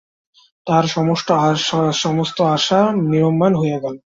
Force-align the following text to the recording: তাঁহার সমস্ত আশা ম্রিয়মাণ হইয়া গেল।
তাঁহার 0.67 0.85
সমস্ত 2.03 2.37
আশা 2.55 2.79
ম্রিয়মাণ 3.01 3.51
হইয়া 3.55 3.79
গেল। 3.79 3.95